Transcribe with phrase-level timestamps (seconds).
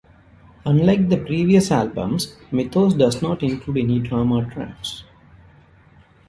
[0.65, 5.03] Unlike the previous albums, "Mythos" does not include any drama tracks.